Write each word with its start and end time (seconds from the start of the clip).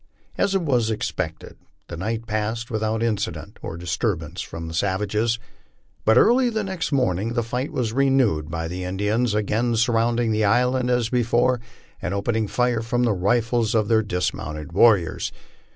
As 0.35 0.57
was 0.57 0.89
expected, 0.89 1.57
the 1.87 1.95
night 1.95 2.25
passed 2.25 2.71
without 2.71 3.03
incident 3.03 3.59
or 3.61 3.77
di&turbance 3.77 4.43
from 4.43 4.67
the 4.67 4.73
savages; 4.73 5.37
but 6.05 6.17
early 6.17 6.49
the 6.49 6.63
next 6.63 6.91
morning 6.91 7.33
the 7.33 7.43
fight 7.43 7.71
was 7.71 7.93
renewed 7.93 8.49
by 8.49 8.67
the 8.67 8.83
Indians 8.83 9.35
again 9.35 9.75
surrounding 9.75 10.31
the 10.31 10.43
island 10.43 10.89
as 10.89 11.09
before, 11.09 11.61
and 12.01 12.15
opening 12.15 12.47
fire 12.47 12.81
from 12.81 13.03
the 13.03 13.13
rifles 13.13 13.75
of 13.75 13.89
their 13.89 14.01
dismounted 14.01 14.71
warriors. 14.71 15.31